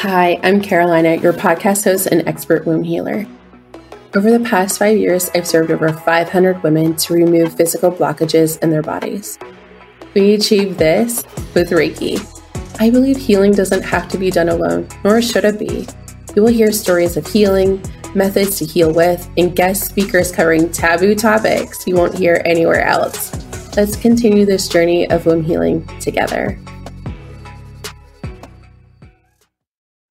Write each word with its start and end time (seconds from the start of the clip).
Hi, 0.00 0.40
I'm 0.42 0.62
Carolina, 0.62 1.16
your 1.16 1.34
podcast 1.34 1.84
host 1.84 2.06
and 2.06 2.26
expert 2.26 2.64
womb 2.64 2.82
healer. 2.82 3.26
Over 4.16 4.30
the 4.30 4.40
past 4.40 4.78
five 4.78 4.96
years, 4.96 5.30
I've 5.34 5.46
served 5.46 5.70
over 5.70 5.92
500 5.92 6.62
women 6.62 6.96
to 6.96 7.12
remove 7.12 7.54
physical 7.54 7.92
blockages 7.92 8.58
in 8.62 8.70
their 8.70 8.80
bodies. 8.80 9.38
We 10.14 10.32
achieve 10.32 10.78
this 10.78 11.22
with 11.52 11.68
Reiki. 11.68 12.18
I 12.80 12.88
believe 12.88 13.18
healing 13.18 13.52
doesn't 13.52 13.82
have 13.82 14.08
to 14.08 14.16
be 14.16 14.30
done 14.30 14.48
alone, 14.48 14.88
nor 15.04 15.20
should 15.20 15.44
it 15.44 15.58
be. 15.58 15.86
You 16.34 16.44
will 16.44 16.50
hear 16.50 16.72
stories 16.72 17.18
of 17.18 17.26
healing, 17.26 17.82
methods 18.14 18.56
to 18.60 18.64
heal 18.64 18.94
with, 18.94 19.28
and 19.36 19.54
guest 19.54 19.84
speakers 19.84 20.32
covering 20.32 20.72
taboo 20.72 21.14
topics 21.14 21.86
you 21.86 21.94
won't 21.94 22.16
hear 22.16 22.40
anywhere 22.46 22.86
else. 22.86 23.36
Let's 23.76 23.96
continue 23.96 24.46
this 24.46 24.66
journey 24.66 25.10
of 25.10 25.26
womb 25.26 25.44
healing 25.44 25.86
together. 25.98 26.58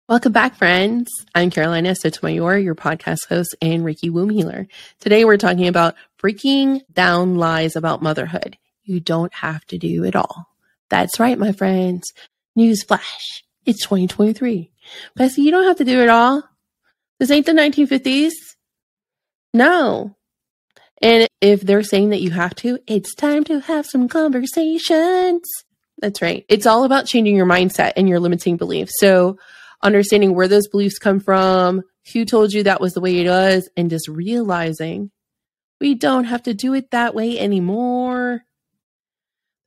Welcome 0.09 0.31
back, 0.31 0.55
friends. 0.55 1.07
I'm 1.35 1.51
Carolina 1.51 1.93
Sotomayor, 1.93 2.57
your 2.57 2.73
podcast 2.73 3.27
host 3.29 3.55
and 3.61 3.83
Reiki 3.83 4.09
womb 4.09 4.31
healer. 4.31 4.67
Today 4.99 5.23
we're 5.23 5.37
talking 5.37 5.67
about 5.67 5.93
breaking 6.17 6.81
down 6.91 7.35
lies 7.35 7.75
about 7.75 8.01
motherhood. 8.01 8.57
You 8.83 9.01
don't 9.01 9.31
have 9.35 9.63
to 9.65 9.77
do 9.77 10.03
it 10.05 10.15
all. 10.15 10.47
That's 10.89 11.19
right, 11.19 11.37
my 11.37 11.51
friends. 11.51 12.11
News 12.55 12.81
flash. 12.81 13.43
It's 13.67 13.83
2023. 13.83 14.71
Bessie, 15.15 15.43
you 15.43 15.51
don't 15.51 15.65
have 15.65 15.77
to 15.77 15.85
do 15.85 16.01
it 16.01 16.09
all. 16.09 16.43
This 17.19 17.29
ain't 17.29 17.45
the 17.45 17.51
1950s. 17.51 18.31
No. 19.53 20.15
And 21.03 21.27
if 21.39 21.61
they're 21.61 21.83
saying 21.83 22.09
that 22.09 22.21
you 22.21 22.31
have 22.31 22.55
to, 22.55 22.79
it's 22.87 23.13
time 23.13 23.43
to 23.43 23.59
have 23.59 23.85
some 23.85 24.07
conversations. 24.07 25.43
That's 25.99 26.23
right. 26.23 26.45
It's 26.49 26.65
all 26.65 26.83
about 26.83 27.05
changing 27.05 27.35
your 27.35 27.45
mindset 27.45 27.93
and 27.95 28.09
your 28.09 28.19
limiting 28.19 28.57
beliefs. 28.57 28.93
So, 28.97 29.37
understanding 29.81 30.35
where 30.35 30.47
those 30.47 30.67
beliefs 30.67 30.97
come 30.97 31.19
from, 31.19 31.83
who 32.13 32.25
told 32.25 32.53
you 32.53 32.63
that 32.63 32.81
was 32.81 32.93
the 32.93 33.01
way 33.01 33.19
it 33.19 33.29
was, 33.29 33.69
and 33.77 33.89
just 33.89 34.07
realizing 34.07 35.11
we 35.79 35.95
don't 35.95 36.25
have 36.25 36.43
to 36.43 36.53
do 36.53 36.73
it 36.73 36.91
that 36.91 37.15
way 37.15 37.39
anymore. 37.39 38.41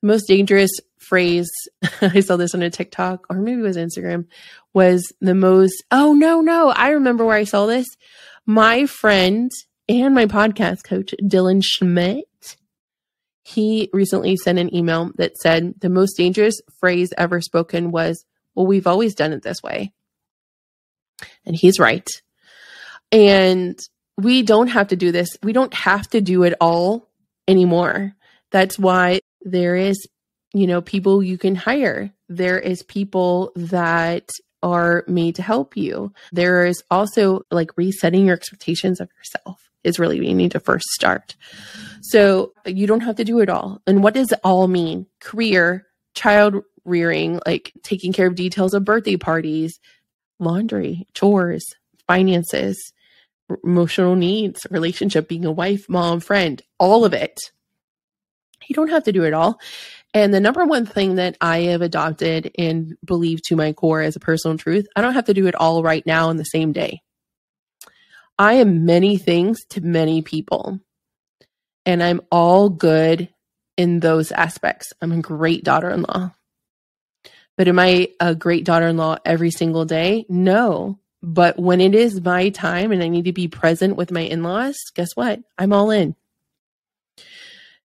most 0.02 0.26
dangerous 0.26 0.70
phrase, 0.98 1.50
I 2.00 2.20
saw 2.20 2.36
this 2.36 2.54
on 2.54 2.62
a 2.62 2.70
TikTok 2.70 3.26
or 3.30 3.36
maybe 3.36 3.60
it 3.60 3.64
was 3.64 3.76
Instagram, 3.76 4.26
was 4.74 5.12
the 5.20 5.34
most, 5.34 5.82
oh 5.90 6.12
no, 6.12 6.40
no, 6.40 6.70
I 6.70 6.90
remember 6.90 7.24
where 7.24 7.36
I 7.36 7.44
saw 7.44 7.66
this. 7.66 7.86
My 8.46 8.86
friend 8.86 9.50
and 9.88 10.14
my 10.14 10.26
podcast 10.26 10.84
coach, 10.84 11.14
Dylan 11.22 11.62
Schmidt, 11.64 12.56
he 13.42 13.90
recently 13.92 14.36
sent 14.36 14.58
an 14.58 14.74
email 14.74 15.10
that 15.16 15.36
said 15.36 15.74
the 15.80 15.88
most 15.88 16.16
dangerous 16.16 16.60
phrase 16.78 17.12
ever 17.16 17.40
spoken 17.40 17.90
was, 17.90 18.24
well, 18.54 18.66
we've 18.66 18.86
always 18.86 19.14
done 19.14 19.32
it 19.32 19.42
this 19.42 19.62
way. 19.62 19.92
And 21.46 21.56
he's 21.56 21.78
right. 21.78 22.08
And 23.10 23.78
we 24.16 24.42
don't 24.42 24.68
have 24.68 24.88
to 24.88 24.96
do 24.96 25.12
this. 25.12 25.36
We 25.42 25.52
don't 25.52 25.74
have 25.74 26.08
to 26.10 26.20
do 26.20 26.42
it 26.44 26.54
all 26.60 27.08
anymore. 27.48 28.14
That's 28.50 28.78
why 28.78 29.20
there 29.42 29.76
is, 29.76 30.06
you 30.52 30.66
know, 30.66 30.80
people 30.80 31.22
you 31.22 31.38
can 31.38 31.54
hire. 31.54 32.12
There 32.28 32.58
is 32.58 32.82
people 32.82 33.52
that 33.56 34.28
are 34.62 35.04
made 35.08 35.36
to 35.36 35.42
help 35.42 35.76
you. 35.76 36.12
There 36.30 36.66
is 36.66 36.82
also 36.90 37.42
like 37.50 37.76
resetting 37.76 38.26
your 38.26 38.36
expectations 38.36 39.00
of 39.00 39.08
yourself 39.16 39.70
is 39.82 39.98
really 39.98 40.20
where 40.20 40.28
you 40.28 40.34
need 40.34 40.52
to 40.52 40.60
first 40.60 40.86
start. 40.90 41.34
So 42.02 42.52
you 42.64 42.86
don't 42.86 43.00
have 43.00 43.16
to 43.16 43.24
do 43.24 43.40
it 43.40 43.48
all. 43.48 43.82
And 43.86 44.02
what 44.02 44.14
does 44.14 44.30
it 44.32 44.40
all 44.44 44.68
mean? 44.68 45.06
Career, 45.20 45.86
child 46.14 46.62
rearing, 46.84 47.40
like 47.46 47.72
taking 47.82 48.12
care 48.12 48.26
of 48.26 48.34
details 48.34 48.74
of 48.74 48.84
birthday 48.84 49.16
parties, 49.16 49.80
laundry, 50.42 51.06
chores, 51.14 51.64
finances, 52.06 52.92
emotional 53.64 54.16
needs, 54.16 54.66
relationship, 54.70 55.28
being 55.28 55.44
a 55.44 55.52
wife, 55.52 55.88
mom, 55.88 56.20
friend, 56.20 56.62
all 56.78 57.04
of 57.04 57.14
it. 57.14 57.38
You 58.68 58.74
don't 58.74 58.90
have 58.90 59.04
to 59.04 59.12
do 59.12 59.24
it 59.24 59.34
all. 59.34 59.60
And 60.14 60.32
the 60.32 60.40
number 60.40 60.64
one 60.64 60.84
thing 60.86 61.16
that 61.16 61.36
I 61.40 61.60
have 61.62 61.82
adopted 61.82 62.52
and 62.58 62.96
believe 63.04 63.42
to 63.44 63.56
my 63.56 63.72
core 63.72 64.02
as 64.02 64.14
a 64.14 64.20
personal 64.20 64.58
truth, 64.58 64.86
I 64.94 65.00
don't 65.00 65.14
have 65.14 65.24
to 65.26 65.34
do 65.34 65.46
it 65.46 65.54
all 65.54 65.82
right 65.82 66.04
now 66.06 66.30
in 66.30 66.36
the 66.36 66.44
same 66.44 66.72
day. 66.72 67.00
I 68.38 68.54
am 68.54 68.84
many 68.84 69.18
things 69.18 69.64
to 69.70 69.80
many 69.80 70.22
people, 70.22 70.80
and 71.86 72.02
I'm 72.02 72.20
all 72.30 72.68
good 72.68 73.28
in 73.76 74.00
those 74.00 74.32
aspects. 74.32 74.92
I'm 75.00 75.12
a 75.12 75.20
great 75.20 75.64
daughter 75.64 75.90
in 75.90 76.02
law. 76.02 76.32
But 77.56 77.68
am 77.68 77.78
I 77.78 78.08
a 78.18 78.34
great 78.34 78.64
daughter 78.64 78.88
in 78.88 78.96
law 78.96 79.18
every 79.24 79.50
single 79.50 79.84
day? 79.84 80.24
No. 80.28 80.98
But 81.22 81.58
when 81.58 81.80
it 81.80 81.94
is 81.94 82.20
my 82.20 82.48
time 82.48 82.90
and 82.90 83.02
I 83.02 83.08
need 83.08 83.26
to 83.26 83.32
be 83.32 83.46
present 83.46 83.96
with 83.96 84.10
my 84.10 84.22
in 84.22 84.42
laws, 84.42 84.76
guess 84.94 85.14
what? 85.14 85.40
I'm 85.58 85.72
all 85.72 85.90
in. 85.90 86.16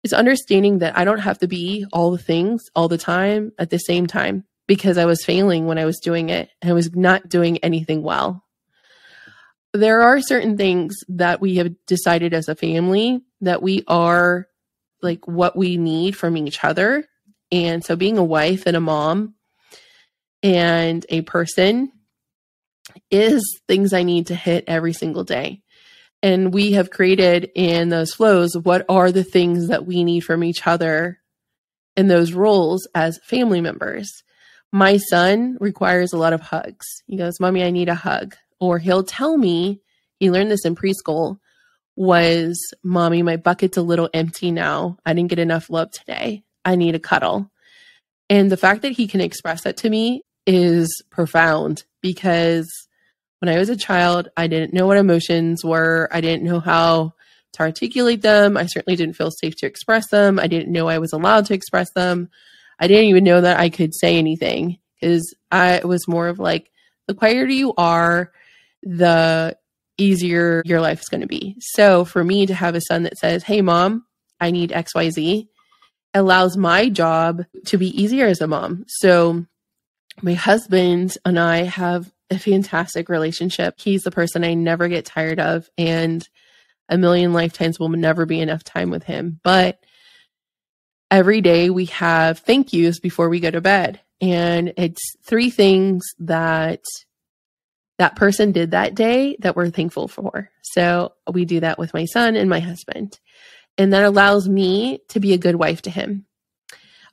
It's 0.05 0.13
understanding 0.13 0.79
that 0.79 0.97
I 0.97 1.05
don't 1.05 1.19
have 1.19 1.39
to 1.39 1.49
be 1.49 1.87
all 1.93 2.11
the 2.11 2.19
things 2.19 2.63
all 2.77 2.89
the 2.89 2.99
time 2.99 3.53
at 3.59 3.71
the 3.71 3.79
same 3.79 4.07
time 4.07 4.45
because 4.67 4.99
I 4.99 5.07
was 5.07 5.25
failing 5.25 5.67
when 5.67 5.79
I 5.79 5.87
was 5.87 5.99
doing 5.99 6.29
it 6.29 6.51
and 6.61 6.71
I 6.71 6.75
was 6.75 6.95
not 6.95 7.29
doing 7.29 7.59
anything 7.59 8.03
well. 8.03 8.45
There 9.73 10.03
are 10.03 10.21
certain 10.21 10.57
things 10.57 10.95
that 11.09 11.41
we 11.41 11.57
have 11.57 11.75
decided 11.87 12.35
as 12.35 12.49
a 12.49 12.55
family 12.55 13.23
that 13.41 13.63
we 13.63 13.83
are 13.89 14.47
like 15.03 15.27
what 15.27 15.57
we 15.57 15.77
need 15.77 16.17
from 16.17 16.37
each 16.37 16.63
other. 16.63 17.09
And 17.51 17.85
so 17.85 17.97
being 17.97 18.19
a 18.19 18.25
wife 18.25 18.65
and 18.67 18.77
a 18.77 18.81
mom 18.81 19.35
and 20.45 21.05
a 21.09 21.23
person 21.23 21.91
is 23.11 23.43
things 23.67 23.95
I 23.95 24.03
need 24.03 24.27
to 24.27 24.35
hit 24.35 24.65
every 24.67 24.93
single 24.93 25.25
day. 25.25 25.63
And 26.23 26.53
we 26.53 26.73
have 26.73 26.91
created 26.91 27.51
in 27.55 27.89
those 27.89 28.13
flows 28.13 28.57
what 28.57 28.85
are 28.89 29.11
the 29.11 29.25
things 29.25 29.69
that 29.69 29.87
we 29.87 30.05
need 30.05 30.21
from 30.21 30.45
each 30.45 30.67
other 30.67 31.19
in 31.97 32.09
those 32.09 32.35
roles 32.35 32.87
as 32.95 33.19
family 33.25 33.63
members. 33.63 34.23
My 34.71 34.99
son 34.99 35.57
requires 35.61 36.13
a 36.13 36.19
lot 36.19 36.33
of 36.35 36.41
hugs. 36.41 36.87
He 37.07 37.17
goes, 37.17 37.41
Mommy, 37.41 37.65
I 37.65 37.71
need 37.71 37.89
a 37.89 37.95
hug. 37.95 38.37
Or 38.61 38.79
he'll 38.79 39.05
tell 39.05 39.37
me, 39.37 39.81
he 40.19 40.31
learned 40.31 40.51
this 40.51 40.65
in 40.65 40.75
preschool, 40.75 41.39
was, 41.97 42.59
Mommy, 42.83 43.23
my 43.23 43.37
bucket's 43.37 43.77
a 43.77 43.83
little 43.83 44.11
empty 44.13 44.51
now. 44.51 44.99
I 45.07 45.15
didn't 45.15 45.31
get 45.31 45.39
enough 45.39 45.71
love 45.71 45.91
today. 45.91 46.43
I 46.65 46.77
need 46.77 46.95
a 46.95 47.01
cuddle. 47.01 47.51
And 48.29 48.51
the 48.51 48.57
fact 48.57 48.83
that 48.83 48.93
he 48.93 49.07
can 49.07 49.21
express 49.21 49.63
that 49.63 49.77
to 49.79 49.91
me 49.91 50.23
is 50.47 51.03
profound 51.11 51.85
because 52.01 52.69
when 53.41 53.55
I 53.55 53.59
was 53.59 53.69
a 53.69 53.77
child, 53.77 54.29
I 54.37 54.47
didn't 54.47 54.73
know 54.73 54.87
what 54.87 54.97
emotions 54.97 55.65
were. 55.65 56.09
I 56.13 56.21
didn't 56.21 56.45
know 56.45 56.61
how 56.61 57.15
to 57.55 57.61
articulate 57.61 58.23
them. 58.23 58.57
I 58.57 58.67
certainly 58.67 58.97
didn't 58.97 59.17
feel 59.17 59.31
safe 59.31 59.57
to 59.57 59.67
express 59.67 60.09
them. 60.09 60.39
I 60.39 60.47
didn't 60.47 60.73
know 60.73 60.89
I 60.89 60.99
was 60.99 61.13
allowed 61.13 61.47
to 61.47 61.55
express 61.55 61.91
them. 61.93 62.31
I 62.79 62.87
didn't 62.87 63.07
even 63.07 63.25
know 63.25 63.41
that 63.41 63.59
I 63.59 63.69
could 63.69 63.95
say 63.95 64.17
anything 64.17 64.79
because 65.01 65.35
I 65.51 65.81
was 65.85 66.09
more 66.09 66.29
of 66.29 66.39
like, 66.39 66.71
the 67.07 67.15
quieter 67.15 67.47
you 67.47 67.75
are, 67.77 68.33
the 68.83 69.57
easier 69.99 70.63
your 70.65 70.81
life 70.81 71.01
is 71.01 71.09
going 71.09 71.21
to 71.21 71.27
be. 71.27 71.57
So 71.61 72.05
for 72.05 72.25
me 72.25 72.47
to 72.47 72.55
have 72.55 72.75
a 72.75 72.81
son 72.81 73.05
that 73.05 73.19
says, 73.19 73.43
Hey, 73.43 73.61
mom, 73.61 74.07
I 74.41 74.51
need 74.51 74.71
XYZ 74.71 75.49
allows 76.15 76.57
my 76.57 76.89
job 76.89 77.45
to 77.67 77.77
be 77.77 77.89
easier 78.01 78.27
as 78.27 78.41
a 78.41 78.47
mom. 78.47 78.85
So 78.87 79.47
my 80.23 80.35
husband 80.35 81.17
and 81.25 81.39
I 81.39 81.65
have 81.65 82.11
a 82.31 82.39
fantastic 82.39 83.09
relationship. 83.09 83.75
He's 83.79 84.03
the 84.03 84.11
person 84.11 84.45
I 84.45 84.55
never 84.55 84.89
get 84.89 85.05
tired 85.05 85.41
of, 85.41 85.69
and 85.77 86.27
a 86.89 86.99
million 86.99 87.33
lifetimes 87.33 87.79
will 87.79 87.89
never 87.89 88.27
be 88.27 88.41
enough 88.41 88.65
time 88.65 88.91
with 88.91 89.05
him. 89.05 89.41
But 89.43 89.79
every 91.11 91.41
day 91.41 91.71
we 91.71 91.87
have 91.87 92.41
thank 92.41 92.73
yous 92.73 93.01
before 93.01 93.29
we 93.29 93.41
go 93.41 93.51
to 93.51 93.61
bed. 93.61 94.01
And 94.21 94.73
it's 94.77 95.03
three 95.25 95.51
things 95.51 96.05
that 96.21 96.83
that 97.99 98.17
person 98.17 98.53
did 98.53 98.73
that 98.73 98.95
day 98.95 99.37
that 99.41 99.57
we're 99.57 99.71
thankful 99.71 100.09
for. 100.09 100.51
So 100.63 101.13
we 101.31 101.45
do 101.45 101.61
that 101.61 101.79
with 101.79 101.95
my 101.95 102.07
son 102.07 102.37
and 102.37 102.51
my 102.51 102.61
husband. 102.61 103.19
And 103.79 103.93
that 103.93 104.05
allows 104.05 104.49
me 104.49 105.01
to 105.11 105.21
be 105.21 105.33
a 105.33 105.39
good 105.39 105.57
wife 105.57 105.83
to 105.83 105.91
him. 105.91 106.27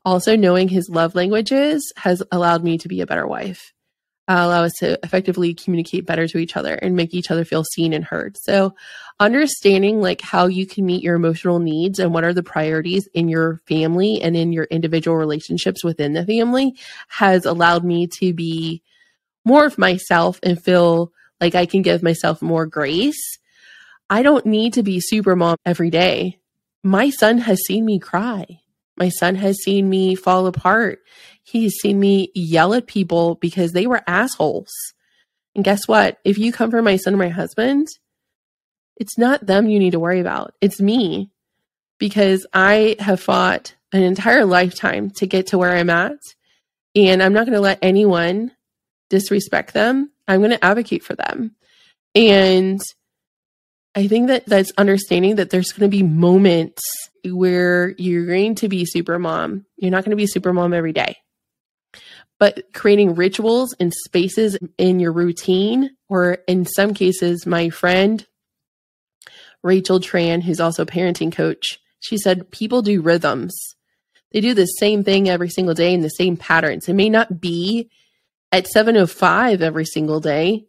Also, 0.04 0.36
knowing 0.36 0.68
his 0.68 0.90
love 0.90 1.14
languages 1.14 1.92
has 1.98 2.24
allowed 2.32 2.64
me 2.64 2.78
to 2.80 2.88
be 2.88 3.02
a 3.02 3.06
better 3.06 3.28
wife, 3.28 3.74
uh, 4.28 4.34
allow 4.40 4.64
us 4.64 4.74
to 4.80 4.98
effectively 5.04 5.54
communicate 5.54 6.06
better 6.06 6.28
to 6.28 6.38
each 6.38 6.56
other 6.56 6.74
and 6.74 6.96
make 6.96 7.14
each 7.14 7.30
other 7.30 7.46
feel 7.46 7.64
seen 7.64 7.94
and 7.94 8.06
heard. 8.06 8.38
So, 8.38 8.74
understanding 9.20 10.02
like 10.02 10.22
how 10.22 10.48
you 10.48 10.66
can 10.66 10.86
meet 10.86 11.04
your 11.04 11.16
emotional 11.16 11.60
needs 11.60 12.00
and 12.00 12.14
what 12.14 12.24
are 12.24 12.34
the 12.34 12.42
priorities 12.42 13.08
in 13.14 13.28
your 13.28 13.58
family 13.68 14.22
and 14.22 14.36
in 14.36 14.52
your 14.54 14.64
individual 14.66 15.18
relationships 15.18 15.84
within 15.84 16.14
the 16.14 16.26
family 16.26 16.76
has 17.08 17.46
allowed 17.46 17.84
me 17.84 18.08
to 18.20 18.34
be 18.34 18.82
more 19.46 19.66
of 19.66 19.78
myself 19.78 20.40
and 20.44 20.64
feel 20.64 21.12
like 21.40 21.54
I 21.54 21.66
can 21.66 21.82
give 21.82 22.02
myself 22.02 22.42
more 22.42 22.66
grace. 22.66 23.38
I 24.10 24.24
don't 24.24 24.46
need 24.46 24.74
to 24.74 24.84
be 24.84 25.00
super 25.00 25.36
mom 25.36 25.58
every 25.66 25.90
day. 25.90 26.40
My 26.84 27.10
son 27.10 27.40
has 27.40 27.60
seen 27.66 27.86
me 27.86 28.00
cry. 28.00 28.61
My 29.02 29.10
son 29.10 29.34
has 29.34 29.58
seen 29.64 29.90
me 29.90 30.14
fall 30.14 30.46
apart. 30.46 31.00
He's 31.42 31.74
seen 31.82 32.00
me 32.00 32.30
yell 32.36 32.76
at 32.76 32.86
people 32.86 33.34
because 33.42 33.72
they 33.72 33.88
were 33.88 34.04
assholes. 34.06 34.70
And 35.56 35.64
guess 35.66 35.88
what? 35.88 36.20
If 36.24 36.38
you 36.38 36.54
come 36.54 36.70
from 36.70 36.86
my 36.86 36.98
son 36.98 37.16
or 37.16 37.18
my 37.18 37.30
husband, 37.30 37.88
it's 38.98 39.18
not 39.18 39.44
them 39.44 39.68
you 39.68 39.80
need 39.80 39.94
to 39.94 40.00
worry 40.00 40.20
about. 40.20 40.54
It's 40.62 40.80
me 40.80 41.32
because 41.98 42.46
I 42.54 42.96
have 43.00 43.20
fought 43.20 43.74
an 43.92 44.04
entire 44.04 44.46
lifetime 44.46 45.10
to 45.16 45.26
get 45.26 45.48
to 45.48 45.58
where 45.58 45.72
I'm 45.72 45.90
at. 45.90 46.20
And 46.94 47.24
I'm 47.24 47.34
not 47.34 47.48
going 47.48 47.56
to 47.56 47.60
let 47.60 47.80
anyone 47.82 48.52
disrespect 49.10 49.74
them. 49.74 50.12
I'm 50.28 50.42
going 50.42 50.52
to 50.52 50.64
advocate 50.64 51.04
for 51.04 51.16
them. 51.16 51.56
And 52.14 52.80
I 53.94 54.08
think 54.08 54.28
that 54.28 54.46
that's 54.46 54.72
understanding 54.78 55.36
that 55.36 55.50
there's 55.50 55.72
going 55.72 55.90
to 55.90 55.96
be 55.96 56.04
moments 56.04 56.82
where 57.26 57.94
you're 57.98 58.26
going 58.26 58.56
to 58.56 58.70
be 58.70 58.86
super 58.86 59.20
mom. 59.20 59.66
You're 59.78 59.92
not 59.92 60.06
going 60.06 60.12
to 60.12 60.16
be 60.16 60.28
super 60.28 60.54
mom 60.54 60.74
every 60.74 60.94
day. 60.94 61.18
But 62.40 62.74
creating 62.74 63.16
rituals 63.16 63.76
and 63.80 63.94
spaces 63.94 64.58
in 64.78 65.00
your 65.00 65.12
routine, 65.12 65.92
or 66.10 66.40
in 66.48 66.66
some 66.66 66.94
cases, 66.94 67.46
my 67.46 67.70
friend 67.70 68.26
Rachel 69.62 70.00
Tran, 70.00 70.42
who's 70.42 70.60
also 70.60 70.84
a 70.84 70.88
parenting 70.88 71.32
coach, 71.32 71.80
she 72.00 72.18
said 72.18 72.50
people 72.50 72.82
do 72.82 73.02
rhythms. 73.02 73.54
They 74.32 74.42
do 74.42 74.54
the 74.54 74.66
same 74.66 75.04
thing 75.04 75.30
every 75.30 75.50
single 75.50 75.76
day 75.76 75.94
in 75.94 76.02
the 76.02 76.10
same 76.10 76.38
patterns. 76.38 76.88
It 76.88 76.94
may 76.94 77.10
not 77.10 77.40
be 77.42 77.92
at 78.52 78.66
7:05 78.66 79.62
every 79.62 79.86
single 79.86 80.20
day, 80.20 80.66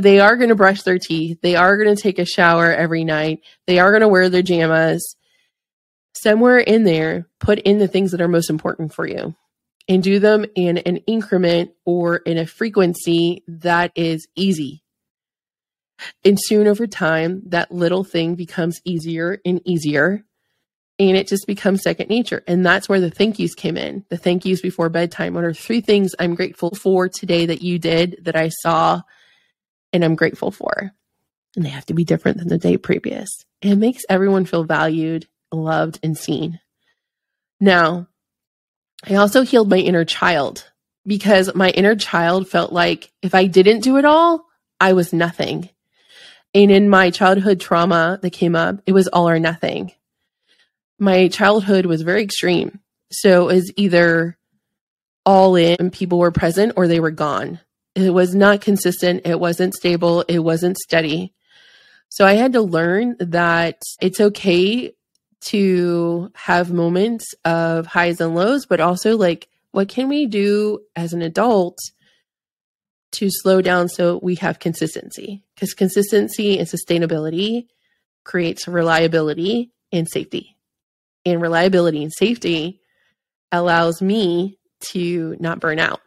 they 0.00 0.20
are 0.20 0.36
going 0.36 0.50
to 0.50 0.54
brush 0.54 0.82
their 0.82 0.98
teeth. 0.98 1.38
They 1.42 1.56
are 1.56 1.76
going 1.76 1.94
to 1.94 2.00
take 2.00 2.18
a 2.18 2.26
shower 2.26 2.72
every 2.72 3.04
night. 3.04 3.40
They 3.66 3.78
are 3.78 3.90
going 3.90 4.02
to 4.02 4.08
wear 4.08 4.28
their 4.28 4.42
jammas. 4.42 5.00
Somewhere 6.14 6.58
in 6.58 6.84
there, 6.84 7.28
put 7.38 7.58
in 7.60 7.78
the 7.78 7.88
things 7.88 8.10
that 8.10 8.20
are 8.20 8.28
most 8.28 8.50
important 8.50 8.92
for 8.92 9.06
you 9.06 9.34
and 9.88 10.02
do 10.02 10.18
them 10.18 10.44
in 10.54 10.78
an 10.78 10.98
increment 10.98 11.70
or 11.84 12.16
in 12.16 12.38
a 12.38 12.46
frequency 12.46 13.42
that 13.48 13.92
is 13.94 14.28
easy. 14.36 14.82
And 16.24 16.38
soon 16.40 16.66
over 16.68 16.86
time, 16.86 17.42
that 17.46 17.72
little 17.72 18.04
thing 18.04 18.34
becomes 18.34 18.80
easier 18.84 19.40
and 19.44 19.60
easier. 19.64 20.24
And 21.00 21.16
it 21.16 21.28
just 21.28 21.46
becomes 21.46 21.82
second 21.82 22.08
nature. 22.08 22.42
And 22.46 22.66
that's 22.66 22.88
where 22.88 23.00
the 23.00 23.10
thank 23.10 23.38
yous 23.38 23.54
came 23.54 23.76
in. 23.76 24.04
The 24.08 24.16
thank 24.16 24.44
yous 24.44 24.60
before 24.60 24.88
bedtime. 24.88 25.34
What 25.34 25.44
are 25.44 25.54
three 25.54 25.80
things 25.80 26.14
I'm 26.18 26.34
grateful 26.34 26.74
for 26.74 27.08
today 27.08 27.46
that 27.46 27.62
you 27.62 27.78
did 27.78 28.18
that 28.24 28.36
I 28.36 28.48
saw 28.48 29.02
and 29.92 30.04
I'm 30.04 30.14
grateful 30.14 30.50
for. 30.50 30.92
And 31.56 31.64
they 31.64 31.70
have 31.70 31.86
to 31.86 31.94
be 31.94 32.04
different 32.04 32.38
than 32.38 32.48
the 32.48 32.58
day 32.58 32.76
previous. 32.76 33.44
It 33.62 33.76
makes 33.76 34.04
everyone 34.08 34.44
feel 34.44 34.64
valued, 34.64 35.26
loved, 35.50 35.98
and 36.02 36.16
seen. 36.16 36.60
Now, 37.60 38.08
I 39.08 39.14
also 39.14 39.42
healed 39.42 39.70
my 39.70 39.78
inner 39.78 40.04
child 40.04 40.70
because 41.06 41.54
my 41.54 41.70
inner 41.70 41.96
child 41.96 42.48
felt 42.48 42.72
like 42.72 43.10
if 43.22 43.34
I 43.34 43.46
didn't 43.46 43.80
do 43.80 43.96
it 43.96 44.04
all, 44.04 44.44
I 44.80 44.92
was 44.92 45.12
nothing. 45.12 45.70
And 46.54 46.70
in 46.70 46.88
my 46.88 47.10
childhood 47.10 47.60
trauma 47.60 48.18
that 48.22 48.30
came 48.30 48.54
up, 48.54 48.80
it 48.86 48.92
was 48.92 49.08
all 49.08 49.28
or 49.28 49.38
nothing. 49.38 49.92
My 50.98 51.28
childhood 51.28 51.86
was 51.86 52.02
very 52.02 52.22
extreme. 52.22 52.80
So 53.10 53.48
it 53.48 53.54
was 53.54 53.72
either 53.76 54.36
all 55.24 55.56
in 55.56 55.76
and 55.78 55.92
people 55.92 56.18
were 56.18 56.30
present 56.30 56.74
or 56.76 56.86
they 56.86 57.00
were 57.00 57.10
gone. 57.10 57.60
It 57.98 58.10
was 58.10 58.32
not 58.32 58.60
consistent. 58.60 59.22
It 59.24 59.40
wasn't 59.40 59.74
stable. 59.74 60.22
It 60.28 60.38
wasn't 60.38 60.78
steady. 60.78 61.34
So 62.10 62.24
I 62.24 62.34
had 62.34 62.52
to 62.52 62.62
learn 62.62 63.16
that 63.18 63.82
it's 64.00 64.20
okay 64.20 64.92
to 65.40 66.30
have 66.34 66.72
moments 66.72 67.34
of 67.44 67.86
highs 67.86 68.20
and 68.20 68.36
lows, 68.36 68.66
but 68.66 68.80
also 68.80 69.16
like, 69.16 69.48
what 69.72 69.88
can 69.88 70.08
we 70.08 70.26
do 70.26 70.78
as 70.94 71.12
an 71.12 71.22
adult 71.22 71.78
to 73.12 73.28
slow 73.30 73.60
down 73.60 73.88
so 73.88 74.20
we 74.22 74.36
have 74.36 74.60
consistency? 74.60 75.42
Because 75.54 75.74
consistency 75.74 76.56
and 76.58 76.68
sustainability 76.68 77.66
creates 78.22 78.68
reliability 78.68 79.72
and 79.90 80.08
safety. 80.08 80.56
And 81.26 81.42
reliability 81.42 82.04
and 82.04 82.12
safety 82.12 82.80
allows 83.50 84.00
me 84.00 84.58
to 84.92 85.36
not 85.40 85.58
burn 85.58 85.80
out. 85.80 86.00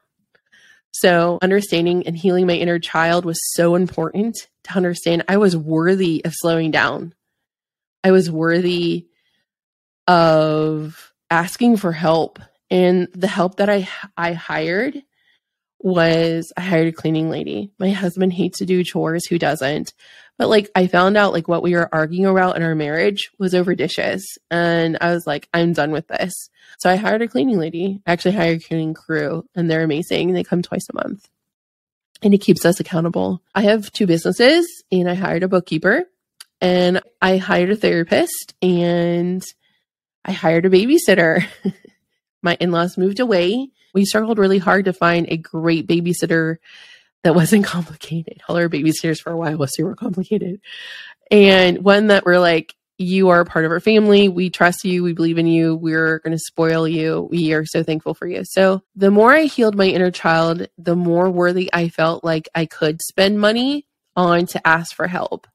So, 0.93 1.39
understanding 1.41 2.05
and 2.05 2.17
healing 2.17 2.47
my 2.47 2.53
inner 2.53 2.79
child 2.79 3.25
was 3.25 3.39
so 3.53 3.75
important 3.75 4.37
to 4.65 4.75
understand 4.75 5.23
I 5.27 5.37
was 5.37 5.55
worthy 5.55 6.23
of 6.25 6.33
slowing 6.35 6.71
down. 6.71 7.13
I 8.03 8.11
was 8.11 8.29
worthy 8.29 9.07
of 10.07 11.13
asking 11.29 11.77
for 11.77 11.91
help. 11.91 12.39
And 12.69 13.07
the 13.13 13.27
help 13.27 13.57
that 13.57 13.69
I 13.69 13.87
I 14.17 14.33
hired 14.33 15.01
was 15.79 16.51
I 16.55 16.61
hired 16.61 16.87
a 16.87 16.91
cleaning 16.91 17.29
lady. 17.29 17.71
My 17.79 17.89
husband 17.89 18.33
hates 18.33 18.59
to 18.59 18.65
do 18.65 18.83
chores, 18.83 19.25
who 19.25 19.39
doesn't? 19.39 19.93
But 20.41 20.49
like 20.49 20.71
I 20.73 20.87
found 20.87 21.17
out 21.17 21.33
like 21.33 21.47
what 21.47 21.61
we 21.61 21.75
were 21.75 21.87
arguing 21.93 22.25
about 22.25 22.55
in 22.55 22.63
our 22.63 22.73
marriage 22.73 23.29
was 23.37 23.53
over 23.53 23.75
dishes. 23.75 24.39
And 24.49 24.97
I 24.99 25.13
was 25.13 25.27
like, 25.27 25.47
I'm 25.53 25.73
done 25.73 25.91
with 25.91 26.07
this. 26.07 26.33
So 26.79 26.89
I 26.89 26.95
hired 26.95 27.21
a 27.21 27.27
cleaning 27.27 27.59
lady, 27.59 28.01
I 28.07 28.11
actually 28.11 28.31
hired 28.31 28.59
a 28.59 28.67
cleaning 28.67 28.95
crew, 28.95 29.45
and 29.53 29.69
they're 29.69 29.83
amazing. 29.83 30.33
They 30.33 30.43
come 30.43 30.63
twice 30.63 30.87
a 30.89 30.95
month. 30.95 31.29
And 32.23 32.33
it 32.33 32.39
keeps 32.39 32.65
us 32.65 32.79
accountable. 32.79 33.43
I 33.53 33.61
have 33.61 33.91
two 33.91 34.07
businesses 34.07 34.65
and 34.91 35.07
I 35.07 35.13
hired 35.13 35.43
a 35.43 35.47
bookkeeper 35.47 36.05
and 36.59 37.01
I 37.21 37.37
hired 37.37 37.69
a 37.69 37.75
therapist 37.75 38.55
and 38.63 39.43
I 40.25 40.31
hired 40.31 40.65
a 40.65 40.71
babysitter. 40.71 41.45
My 42.41 42.57
in 42.59 42.71
laws 42.71 42.97
moved 42.97 43.19
away. 43.19 43.69
We 43.93 44.05
struggled 44.05 44.39
really 44.39 44.57
hard 44.57 44.85
to 44.85 44.93
find 44.93 45.27
a 45.29 45.37
great 45.37 45.85
babysitter 45.85 46.57
that 47.23 47.35
wasn't 47.35 47.65
complicated. 47.75 48.41
All 48.47 48.57
our 48.57 48.69
babysitters 48.69 49.19
for 49.19 49.31
a 49.31 49.37
while 49.37 49.57
was 49.57 49.75
super 49.75 49.95
complicated. 49.95 50.61
And 51.29 51.83
one 51.83 52.07
that 52.07 52.25
we're 52.25 52.39
like, 52.39 52.75
you 52.97 53.29
are 53.29 53.43
part 53.45 53.65
of 53.65 53.71
our 53.71 53.79
family. 53.79 54.29
We 54.29 54.49
trust 54.49 54.85
you. 54.85 55.03
We 55.03 55.13
believe 55.13 55.37
in 55.37 55.47
you. 55.47 55.75
We're 55.75 56.19
going 56.19 56.37
to 56.37 56.39
spoil 56.39 56.87
you. 56.87 57.27
We 57.31 57.53
are 57.53 57.65
so 57.65 57.83
thankful 57.83 58.13
for 58.13 58.27
you. 58.27 58.43
So, 58.45 58.83
the 58.95 59.09
more 59.11 59.33
I 59.33 59.43
healed 59.43 59.75
my 59.75 59.87
inner 59.87 60.11
child, 60.11 60.67
the 60.77 60.95
more 60.95 61.29
worthy 61.29 61.69
I 61.73 61.89
felt 61.89 62.23
like 62.23 62.47
I 62.53 62.67
could 62.67 63.01
spend 63.01 63.39
money 63.39 63.87
on 64.15 64.45
to 64.47 64.67
ask 64.67 64.95
for 64.95 65.07
help. 65.07 65.47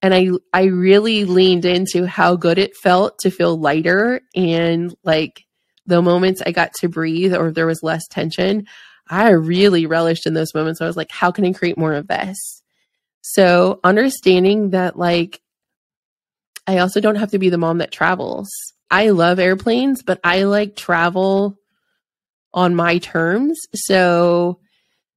And 0.00 0.14
I 0.14 0.28
I 0.52 0.64
really 0.64 1.24
leaned 1.24 1.64
into 1.64 2.06
how 2.06 2.36
good 2.36 2.58
it 2.58 2.76
felt 2.76 3.18
to 3.20 3.30
feel 3.30 3.58
lighter 3.58 4.20
and 4.34 4.94
like 5.02 5.44
the 5.86 6.02
moments 6.02 6.42
I 6.44 6.52
got 6.52 6.74
to 6.80 6.88
breathe 6.88 7.34
or 7.34 7.50
there 7.50 7.66
was 7.66 7.82
less 7.82 8.06
tension, 8.08 8.66
I 9.08 9.30
really 9.30 9.86
relished 9.86 10.26
in 10.26 10.34
those 10.34 10.54
moments. 10.54 10.80
I 10.80 10.86
was 10.86 10.96
like, 10.96 11.10
how 11.10 11.30
can 11.30 11.44
I 11.44 11.52
create 11.52 11.78
more 11.78 11.92
of 11.92 12.08
this? 12.08 12.62
So 13.22 13.80
understanding 13.82 14.70
that 14.70 14.98
like 14.98 15.40
I 16.66 16.78
also 16.78 17.00
don't 17.00 17.16
have 17.16 17.30
to 17.30 17.38
be 17.38 17.48
the 17.48 17.58
mom 17.58 17.78
that 17.78 17.92
travels. 17.92 18.48
I 18.90 19.10
love 19.10 19.38
airplanes, 19.38 20.02
but 20.02 20.20
I 20.24 20.44
like 20.44 20.76
travel 20.76 21.58
on 22.52 22.74
my 22.74 22.98
terms. 22.98 23.58
So 23.74 24.60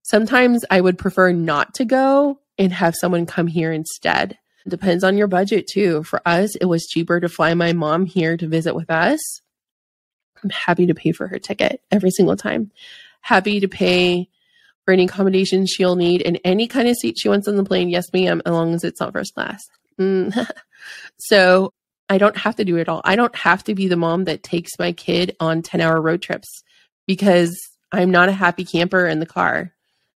sometimes 0.03 0.65
I 0.69 0.81
would 0.81 0.97
prefer 0.97 1.31
not 1.31 1.75
to 1.75 1.85
go 1.85 2.39
and 2.57 2.73
have 2.73 2.95
someone 2.95 3.25
come 3.25 3.47
here 3.47 3.71
instead. 3.71 4.37
Depends 4.67 5.03
on 5.03 5.17
your 5.17 5.27
budget 5.27 5.67
too. 5.67 6.03
For 6.03 6.21
us, 6.27 6.55
it 6.55 6.65
was 6.65 6.85
cheaper 6.85 7.19
to 7.19 7.29
fly 7.29 7.53
my 7.53 7.73
mom 7.73 8.05
here 8.05 8.37
to 8.37 8.47
visit 8.47 8.75
with 8.75 8.89
us. 8.89 9.19
I'm 10.43 10.49
happy 10.49 10.85
to 10.87 10.95
pay 10.95 11.11
for 11.11 11.27
her 11.27 11.39
ticket 11.39 11.81
every 11.91 12.11
single 12.11 12.35
time. 12.35 12.71
Happy 13.21 13.59
to 13.59 13.67
pay 13.67 14.29
for 14.85 14.93
any 14.93 15.05
accommodations 15.05 15.69
she'll 15.69 15.95
need 15.95 16.21
and 16.21 16.39
any 16.43 16.67
kind 16.67 16.87
of 16.87 16.95
seat 16.95 17.17
she 17.19 17.29
wants 17.29 17.47
on 17.47 17.55
the 17.55 17.63
plane. 17.63 17.89
Yes, 17.89 18.05
ma'am, 18.11 18.41
as 18.45 18.51
long 18.51 18.73
as 18.73 18.83
it's 18.83 18.99
not 18.99 19.13
first 19.13 19.33
class. 19.35 19.61
Mm. 19.99 20.49
so 21.19 21.73
I 22.09 22.17
don't 22.17 22.37
have 22.37 22.55
to 22.55 22.65
do 22.65 22.77
it 22.77 22.89
all. 22.89 23.01
I 23.03 23.15
don't 23.15 23.35
have 23.35 23.63
to 23.65 23.75
be 23.75 23.87
the 23.87 23.95
mom 23.95 24.23
that 24.23 24.41
takes 24.41 24.71
my 24.79 24.91
kid 24.91 25.35
on 25.39 25.61
10 25.61 25.79
hour 25.79 26.01
road 26.01 26.21
trips 26.21 26.63
because 27.05 27.55
I'm 27.91 28.09
not 28.09 28.29
a 28.29 28.33
happy 28.33 28.65
camper 28.65 29.05
in 29.05 29.19
the 29.19 29.25
car. 29.25 29.73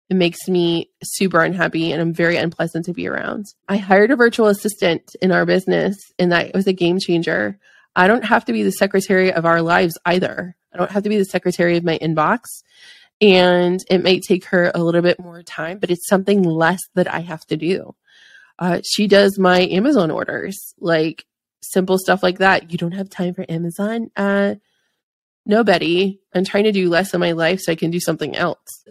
It 0.08 0.14
makes 0.14 0.48
me 0.48 0.90
super 1.02 1.42
unhappy 1.42 1.92
and 1.92 2.00
I'm 2.00 2.12
very 2.12 2.36
unpleasant 2.36 2.84
to 2.86 2.92
be 2.92 3.08
around. 3.08 3.46
I 3.68 3.76
hired 3.76 4.10
a 4.10 4.16
virtual 4.16 4.46
assistant 4.46 5.02
in 5.20 5.32
our 5.32 5.46
business 5.46 5.96
and 6.18 6.32
that 6.32 6.54
was 6.54 6.66
a 6.66 6.72
game 6.72 6.98
changer. 7.00 7.58
I 7.96 8.06
don't 8.06 8.24
have 8.24 8.44
to 8.44 8.52
be 8.52 8.62
the 8.62 8.72
secretary 8.72 9.32
of 9.32 9.44
our 9.44 9.62
lives 9.62 9.98
either. 10.04 10.56
I 10.72 10.78
don't 10.78 10.90
have 10.90 11.02
to 11.02 11.08
be 11.08 11.18
the 11.18 11.24
secretary 11.24 11.76
of 11.76 11.84
my 11.84 11.98
inbox. 11.98 12.62
And 13.20 13.80
it 13.90 14.02
may 14.02 14.20
take 14.20 14.46
her 14.46 14.70
a 14.74 14.82
little 14.82 15.02
bit 15.02 15.20
more 15.20 15.42
time, 15.42 15.78
but 15.78 15.90
it's 15.90 16.08
something 16.08 16.42
less 16.42 16.80
that 16.94 17.12
I 17.12 17.20
have 17.20 17.44
to 17.46 17.56
do. 17.56 17.94
Uh, 18.58 18.80
she 18.84 19.06
does 19.06 19.38
my 19.38 19.60
Amazon 19.60 20.10
orders, 20.10 20.74
like 20.78 21.24
simple 21.62 21.98
stuff 21.98 22.22
like 22.22 22.38
that. 22.38 22.70
You 22.70 22.78
don't 22.78 22.92
have 22.92 23.10
time 23.10 23.34
for 23.34 23.44
Amazon? 23.48 24.10
Uh, 24.16 24.56
no, 25.46 25.64
Betty. 25.64 26.20
I'm 26.34 26.44
trying 26.44 26.64
to 26.64 26.72
do 26.72 26.88
less 26.88 27.12
in 27.12 27.20
my 27.20 27.32
life 27.32 27.60
so 27.60 27.72
I 27.72 27.76
can 27.76 27.90
do 27.90 28.00
something 28.00 28.36
else. 28.36 28.84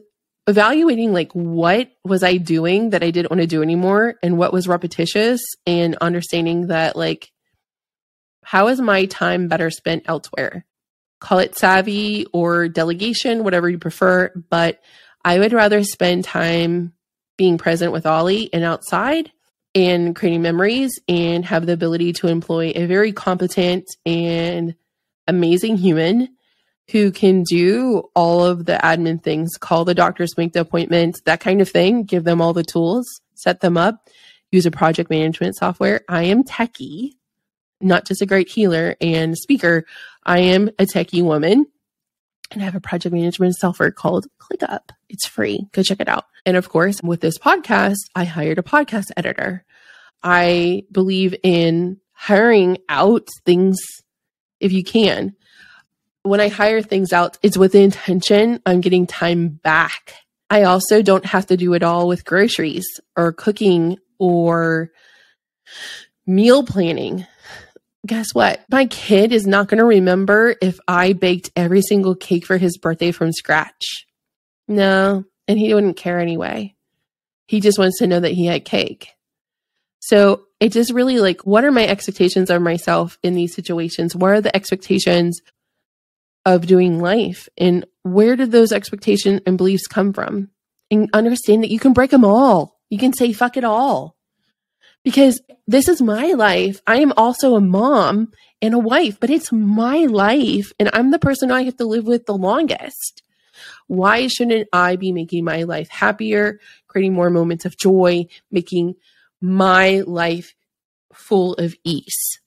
Evaluating 0.48 1.14
like 1.14 1.32
what 1.34 1.92
was 2.04 2.24
I 2.24 2.38
doing 2.38 2.90
that 2.90 3.04
I 3.04 3.12
didn't 3.12 3.30
want 3.30 3.42
to 3.42 3.48
do 3.48 3.62
anymore 3.62 4.16
and 4.24 4.38
what 4.38 4.52
was 4.52 4.68
repetitious 4.68 5.42
and 5.68 5.96
understanding 6.02 6.68
that 6.68 6.96
like 6.96 7.32
how 8.44 8.68
is 8.68 8.82
my 8.82 9.06
time 9.06 9.48
better 9.48 9.70
spent 9.70 10.04
elsewhere? 10.08 10.66
Call 11.20 11.40
it 11.40 11.58
savvy 11.58 12.26
or 12.34 12.68
delegation, 12.70 13.44
whatever 13.44 13.70
you 13.70 13.78
prefer, 13.78 14.32
but 14.50 14.82
I 15.24 15.40
would 15.40 15.54
rather 15.54 15.84
spend 15.84 16.24
time 16.24 16.94
being 17.38 17.58
present 17.58 17.92
with 17.92 18.06
Ollie 18.06 18.50
and 18.54 18.64
outside 18.64 19.32
and 19.76 20.16
creating 20.16 20.42
memories 20.42 20.92
and 21.08 21.46
have 21.46 21.66
the 21.66 21.74
ability 21.74 22.14
to 22.14 22.28
employ 22.28 22.72
a 22.76 22.86
very 22.86 23.12
competent 23.12 23.86
and 24.06 24.76
amazing 25.28 25.78
human 25.78 26.30
who 26.92 27.12
can 27.12 27.44
do 27.44 28.04
all 28.16 28.44
of 28.44 28.66
the 28.66 28.80
admin 28.84 29.22
things, 29.22 29.58
call 29.60 29.86
the 29.86 29.94
doctors, 29.94 30.38
make 30.38 30.54
the 30.54 30.62
appointments, 30.62 31.22
that 31.26 31.40
kind 31.40 31.62
of 31.62 31.70
thing, 31.70 32.04
give 32.04 32.24
them 32.24 32.42
all 32.42 32.54
the 32.54 32.64
tools, 32.64 33.06
set 33.36 33.60
them 33.60 33.78
up, 33.78 34.10
use 34.52 34.66
a 34.66 34.72
project 34.72 35.10
management 35.10 35.56
software. 35.56 36.02
I 36.10 36.24
am 36.24 36.44
techie, 36.44 37.12
not 37.82 38.06
just 38.06 38.22
a 38.22 38.26
great 38.26 38.50
healer 38.50 38.96
and 39.02 39.38
speaker. 39.38 39.86
I 40.24 40.40
am 40.40 40.70
a 40.80 40.86
techie 40.86 41.24
woman 41.24 41.66
and 42.52 42.62
I 42.62 42.66
have 42.66 42.76
a 42.76 42.82
project 42.82 43.14
management 43.14 43.56
software 43.56 43.92
called 43.92 44.28
ClickUp. 44.40 44.90
It's 45.10 45.28
free. 45.28 45.68
Go 45.72 45.84
check 45.84 46.00
it 46.00 46.10
out. 46.10 46.26
And 46.46 46.58
of 46.58 46.70
course, 46.70 47.02
with 47.04 47.22
this 47.22 47.38
podcast, 47.38 47.98
I 48.16 48.26
hired 48.26 48.60
a 48.60 48.64
podcast 48.64 49.12
editor. 49.16 49.66
I 50.24 50.84
believe 50.92 51.36
in 51.44 52.00
hiring 52.12 52.80
out 52.90 53.28
things 53.46 53.78
if 54.60 54.74
you 54.74 54.84
can 54.84 55.36
when 56.24 56.40
I 56.40 56.50
hire 56.50 56.82
things 56.82 57.14
out, 57.14 57.38
it's 57.42 57.58
with 57.58 57.72
the 57.72 57.82
intention 57.82 58.62
I'm 58.66 58.82
getting 58.82 59.08
time 59.08 59.48
back. 59.48 60.16
I 60.50 60.64
also 60.64 61.02
don't 61.02 61.26
have 61.26 61.48
to 61.48 61.58
do 61.58 61.74
it 61.74 61.84
all 61.84 62.08
with 62.08 62.26
groceries 62.26 62.86
or 63.16 63.32
cooking 63.32 63.98
or 64.18 64.92
meal 66.26 66.64
planning. 66.64 67.26
Guess 68.08 68.34
what? 68.34 68.64
My 68.70 68.86
kid 68.86 69.34
is 69.34 69.46
not 69.46 69.68
going 69.68 69.80
to 69.80 69.86
remember 69.86 70.56
if 70.62 70.80
I 70.88 71.14
baked 71.14 71.52
every 71.56 71.82
single 71.82 72.16
cake 72.16 72.46
for 72.46 72.58
his 72.58 72.78
birthday 72.78 73.12
from 73.12 73.32
scratch. 73.32 74.06
No, 74.68 75.26
and 75.48 75.60
he 75.60 75.74
wouldn't 75.74 75.98
care 75.98 76.20
anyway. 76.20 76.76
He 77.48 77.60
just 77.60 77.80
wants 77.80 78.00
to 78.00 78.08
know 78.08 78.20
that 78.20 78.32
he 78.32 78.46
had 78.46 78.64
cake. 78.64 79.10
So 80.00 80.44
it 80.60 80.72
just 80.72 80.94
really 80.94 81.20
like, 81.20 81.42
what 81.42 81.66
are 81.66 81.72
my 81.72 81.86
expectations 81.86 82.50
of 82.50 82.62
myself 82.62 83.18
in 83.22 83.34
these 83.34 83.54
situations? 83.54 84.16
What 84.16 84.32
are 84.32 84.42
the 84.42 84.56
expectations 84.56 85.42
of 86.46 86.66
doing 86.66 87.00
life 87.00 87.50
and 87.58 87.86
where 88.04 88.36
did 88.36 88.52
those 88.52 88.72
expectations 88.72 89.42
and 89.46 89.58
beliefs 89.58 89.88
come 89.88 90.14
from 90.14 90.50
and 90.90 91.10
understand 91.14 91.64
that 91.64 91.72
you 91.72 91.80
can 91.80 91.94
break 91.94 92.12
them 92.12 92.26
all 92.26 92.80
you 92.90 92.98
can 92.98 93.14
say 93.14 93.34
fuck 93.34 93.58
it 93.58 93.64
all 93.64 94.16
because 95.04 95.42
this 95.68 95.88
is 95.88 96.02
my 96.02 96.34
life. 96.34 96.82
I 96.88 96.98
am 96.98 97.14
also 97.16 97.56
a 97.56 97.62
mom 97.62 98.32
and 98.62 98.74
a 98.74 98.80
wife 98.80 99.20
but 99.20 99.30
it's 99.30 99.54
my 99.54 100.00
life 100.00 100.74
and 100.78 100.90
i'm 100.92 101.12
the 101.12 101.20
person 101.20 101.50
i 101.50 101.64
have 101.64 101.78
to 101.78 101.86
live 101.86 102.06
with 102.06 102.26
the 102.26 102.36
longest. 102.36 103.24
Why 103.88 104.28
shouldn't 104.28 104.68
i 104.74 104.96
be 104.96 105.12
making 105.12 105.46
my 105.46 105.64
life 105.64 105.90
happier 105.90 106.60
creating 106.88 107.14
more 107.14 107.30
moments 107.30 107.66
of 107.66 107.78
joy 107.78 108.28
making 108.52 108.96
my 109.42 110.04
life 110.06 110.54
full 111.14 111.54
of 111.54 111.76
ease? 111.84 112.40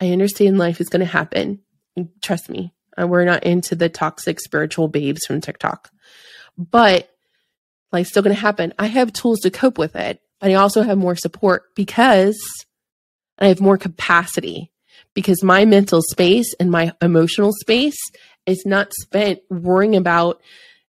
I 0.00 0.10
understand 0.10 0.58
life 0.58 0.80
is 0.80 0.88
going 0.88 1.00
to 1.00 1.06
happen. 1.06 1.60
Trust 2.20 2.50
me 2.50 2.74
uh, 3.00 3.06
we're 3.06 3.24
not 3.24 3.44
into 3.44 3.74
the 3.74 3.88
toxic 3.88 4.40
spiritual 4.40 4.88
babes 4.88 5.24
from 5.26 5.40
TikTok. 5.40 5.90
But 6.56 7.10
life's 7.92 8.10
still 8.10 8.22
going 8.22 8.34
to 8.34 8.40
happen. 8.40 8.74
I 8.78 8.86
have 8.86 9.12
tools 9.12 9.40
to 9.40 9.50
cope 9.50 9.78
with 9.78 9.96
it, 9.96 10.20
but 10.40 10.50
I 10.50 10.54
also 10.54 10.82
have 10.82 10.98
more 10.98 11.16
support 11.16 11.74
because 11.74 12.38
I 13.38 13.48
have 13.48 13.60
more 13.60 13.78
capacity 13.78 14.70
because 15.14 15.42
my 15.42 15.64
mental 15.64 16.02
space 16.02 16.54
and 16.58 16.70
my 16.70 16.92
emotional 17.00 17.52
space 17.52 17.98
is 18.46 18.64
not 18.66 18.92
spent 18.92 19.40
worrying 19.48 19.96
about 19.96 20.40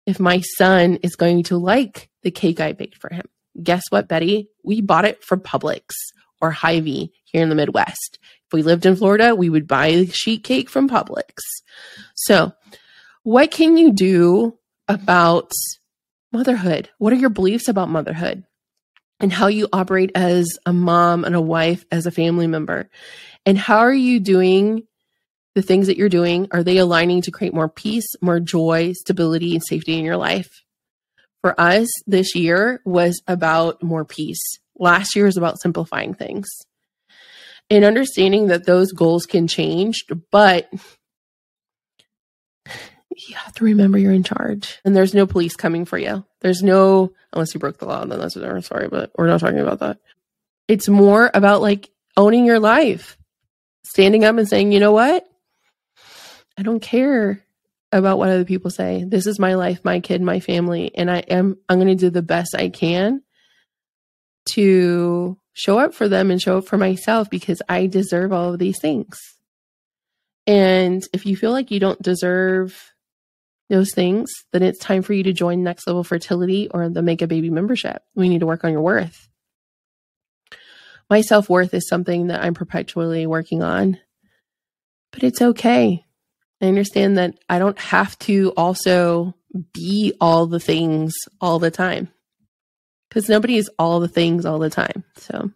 if 0.05 0.19
my 0.19 0.41
son 0.41 0.97
is 0.97 1.15
going 1.15 1.43
to 1.43 1.57
like 1.57 2.09
the 2.23 2.31
cake 2.31 2.59
I 2.59 2.73
baked 2.73 2.97
for 2.97 3.13
him. 3.13 3.25
Guess 3.61 3.83
what, 3.89 4.07
Betty? 4.07 4.49
We 4.63 4.81
bought 4.81 5.05
it 5.05 5.23
from 5.23 5.39
Publix 5.39 5.91
or 6.41 6.51
Hy-Vee 6.51 7.11
here 7.23 7.41
in 7.41 7.49
the 7.49 7.55
Midwest. 7.55 8.19
If 8.47 8.53
we 8.53 8.61
lived 8.61 8.85
in 8.85 8.95
Florida, 8.95 9.33
we 9.33 9.49
would 9.49 9.67
buy 9.67 9.91
the 9.91 10.07
sheet 10.07 10.43
cake 10.43 10.69
from 10.69 10.89
Publix. 10.89 11.39
So, 12.15 12.53
what 13.23 13.49
can 13.51 13.77
you 13.77 13.91
do 13.91 14.57
about 14.87 15.51
motherhood? 16.31 16.89
What 16.97 17.13
are 17.13 17.17
your 17.17 17.29
beliefs 17.29 17.67
about 17.67 17.89
motherhood? 17.89 18.43
And 19.19 19.31
how 19.31 19.47
you 19.47 19.67
operate 19.71 20.11
as 20.13 20.47
a 20.65 20.73
mom 20.73 21.23
and 21.23 21.35
a 21.35 21.41
wife, 21.41 21.85
as 21.91 22.05
a 22.05 22.11
family 22.11 22.47
member? 22.47 22.89
And 23.45 23.57
how 23.57 23.79
are 23.79 23.93
you 23.93 24.19
doing 24.19 24.83
the 25.53 25.61
things 25.61 25.87
that 25.87 25.97
you're 25.97 26.09
doing? 26.09 26.47
Are 26.51 26.63
they 26.63 26.77
aligning 26.77 27.21
to 27.23 27.31
create 27.31 27.53
more 27.53 27.69
peace, 27.69 28.07
more 28.21 28.39
joy, 28.39 28.91
stability, 28.93 29.53
and 29.53 29.63
safety 29.63 29.97
in 29.97 30.03
your 30.03 30.17
life? 30.17 30.49
For 31.41 31.59
us, 31.59 31.87
this 32.07 32.35
year 32.35 32.81
was 32.85 33.21
about 33.27 33.81
more 33.81 34.03
peace. 34.03 34.41
Last 34.77 35.15
year 35.15 35.25
was 35.25 35.37
about 35.37 35.61
simplifying 35.61 36.13
things 36.13 36.47
and 37.69 37.83
understanding 37.83 38.47
that 38.47 38.65
those 38.65 38.91
goals 38.91 39.25
can 39.25 39.47
change, 39.47 40.05
but 40.31 40.69
you 43.17 43.35
have 43.35 43.53
to 43.53 43.63
remember 43.63 43.97
you're 43.97 44.11
in 44.11 44.23
charge 44.23 44.79
and 44.83 44.95
there's 44.95 45.13
no 45.13 45.25
police 45.25 45.55
coming 45.55 45.85
for 45.85 45.97
you. 45.97 46.25
There's 46.41 46.61
no, 46.61 47.13
unless 47.35 47.53
you 47.53 47.59
broke 47.59 47.77
the 47.77 47.85
law, 47.85 48.05
then 48.05 48.19
that's 48.19 48.35
a 48.35 48.39
different 48.39 48.65
story, 48.65 48.87
but 48.87 49.11
we're 49.17 49.27
not 49.27 49.39
talking 49.39 49.59
about 49.59 49.79
that. 49.79 49.99
It's 50.67 50.89
more 50.89 51.29
about 51.33 51.61
like 51.61 51.89
owning 52.17 52.45
your 52.45 52.59
life, 52.59 53.17
standing 53.83 54.23
up 54.23 54.37
and 54.37 54.47
saying, 54.47 54.71
you 54.71 54.79
know 54.79 54.93
what? 54.93 55.27
I 56.57 56.63
don't 56.63 56.81
care 56.81 57.43
about 57.91 58.17
what 58.17 58.29
other 58.29 58.45
people 58.45 58.71
say. 58.71 59.03
This 59.07 59.27
is 59.27 59.39
my 59.39 59.55
life, 59.55 59.81
my 59.83 59.99
kid, 59.99 60.21
my 60.21 60.39
family, 60.39 60.91
and 60.95 61.11
I 61.11 61.19
am 61.19 61.57
I'm 61.69 61.77
going 61.77 61.87
to 61.87 61.95
do 61.95 62.09
the 62.09 62.21
best 62.21 62.55
I 62.55 62.69
can 62.69 63.21
to 64.47 65.37
show 65.53 65.79
up 65.79 65.93
for 65.93 66.07
them 66.07 66.31
and 66.31 66.41
show 66.41 66.59
up 66.59 66.67
for 66.67 66.77
myself 66.77 67.29
because 67.29 67.61
I 67.67 67.87
deserve 67.87 68.33
all 68.33 68.53
of 68.53 68.59
these 68.59 68.79
things. 68.79 69.19
And 70.47 71.03
if 71.13 71.25
you 71.25 71.35
feel 71.35 71.51
like 71.51 71.71
you 71.71 71.79
don't 71.79 72.01
deserve 72.01 72.93
those 73.69 73.91
things, 73.93 74.31
then 74.51 74.63
it's 74.63 74.79
time 74.79 75.01
for 75.01 75.13
you 75.13 75.23
to 75.23 75.33
join 75.33 75.63
Next 75.63 75.87
Level 75.87 76.03
Fertility 76.03 76.69
or 76.71 76.89
the 76.89 77.01
Make 77.01 77.21
a 77.21 77.27
Baby 77.27 77.49
membership. 77.49 78.03
We 78.15 78.29
need 78.29 78.39
to 78.39 78.45
work 78.45 78.63
on 78.63 78.71
your 78.71 78.81
worth. 78.81 79.27
My 81.09 81.21
self 81.21 81.49
worth 81.49 81.73
is 81.73 81.87
something 81.87 82.27
that 82.27 82.43
I'm 82.43 82.53
perpetually 82.53 83.27
working 83.27 83.61
on, 83.61 83.99
but 85.11 85.23
it's 85.23 85.41
okay. 85.41 86.03
I 86.61 86.65
understand 86.65 87.17
that 87.17 87.37
I 87.49 87.59
don't 87.59 87.77
have 87.79 88.17
to 88.19 88.53
also 88.57 89.35
be 89.73 90.13
all 90.19 90.47
the 90.47 90.59
things 90.59 91.13
all 91.39 91.59
the 91.59 91.71
time 91.71 92.09
because 93.09 93.29
nobody 93.29 93.57
is 93.57 93.69
all 93.77 93.99
the 93.99 94.07
things 94.07 94.45
all 94.45 94.59
the 94.59 94.69
time. 94.69 95.03
So 95.17 95.51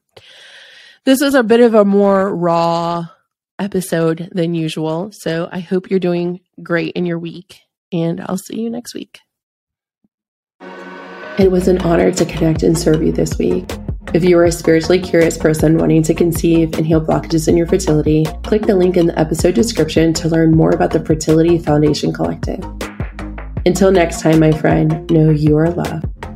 this 1.05 1.21
is 1.21 1.35
a 1.35 1.43
bit 1.43 1.61
of 1.61 1.73
a 1.73 1.85
more 1.85 2.33
raw 2.33 3.07
episode 3.57 4.29
than 4.31 4.53
usual. 4.53 5.11
So 5.11 5.49
I 5.51 5.59
hope 5.59 5.89
you're 5.89 5.99
doing 5.99 6.41
great 6.61 6.93
in 6.93 7.05
your 7.05 7.19
week, 7.19 7.59
and 7.91 8.21
I'll 8.21 8.37
see 8.37 8.61
you 8.61 8.69
next 8.69 8.93
week. 8.93 9.19
It 11.39 11.51
was 11.51 11.67
an 11.67 11.79
honor 11.79 12.11
to 12.11 12.25
connect 12.25 12.63
and 12.63 12.77
serve 12.77 13.01
you 13.01 13.11
this 13.11 13.37
week. 13.37 13.65
If 14.13 14.23
you 14.23 14.37
are 14.39 14.45
a 14.45 14.51
spiritually 14.51 14.99
curious 14.99 15.37
person 15.37 15.77
wanting 15.77 16.03
to 16.03 16.13
conceive 16.13 16.73
and 16.73 16.85
heal 16.85 16.99
blockages 16.99 17.47
in 17.47 17.55
your 17.55 17.67
fertility, 17.67 18.25
click 18.43 18.63
the 18.63 18.75
link 18.75 18.97
in 18.97 19.05
the 19.05 19.17
episode 19.19 19.53
description 19.53 20.13
to 20.15 20.27
learn 20.27 20.51
more 20.51 20.71
about 20.71 20.91
the 20.91 21.05
Fertility 21.05 21.57
Foundation 21.59 22.11
Collective. 22.11 22.63
Until 23.65 23.91
next 23.91 24.21
time, 24.21 24.39
my 24.39 24.51
friend, 24.51 25.09
know 25.11 25.29
you 25.29 25.57
are 25.57 25.69
loved. 25.69 26.28